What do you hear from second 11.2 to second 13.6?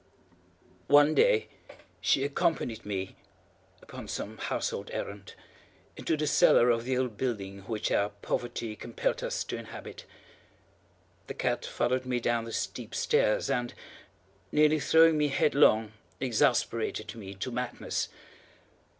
The cat followed me down the steep stairs,